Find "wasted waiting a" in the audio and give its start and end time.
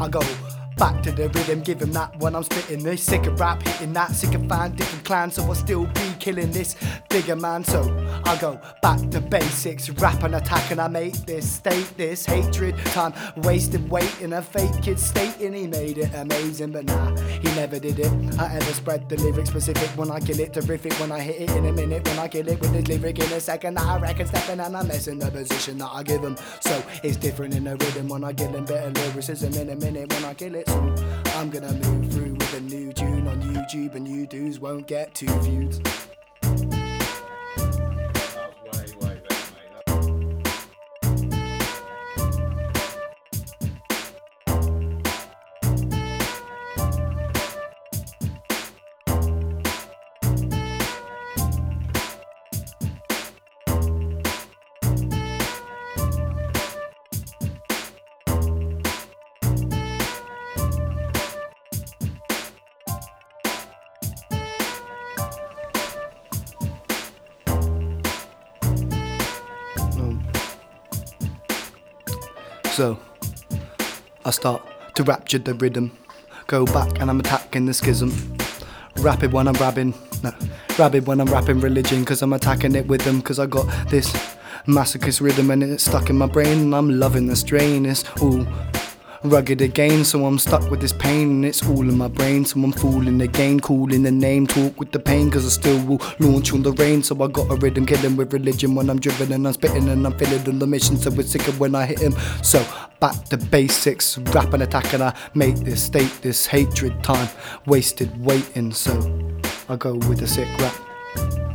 13.38-14.42